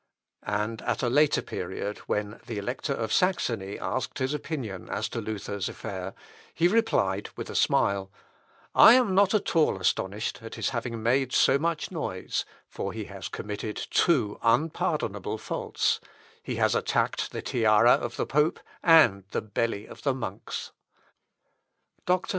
[0.47, 5.21] And at a later period when the Elector of Saxony asked his opinion as to
[5.21, 6.15] Luther's affair,
[6.55, 8.11] he replied with a smile,
[8.73, 13.03] "I am not at all astonished at his having made so much noise, for he
[13.05, 15.99] has committed two unpardonable faults;
[16.41, 20.71] he has attacked the tiara of the pope and the belly of the monks." Müller's
[20.71, 22.05] Denkw, iv, 256.
[22.07, 22.29] Dr.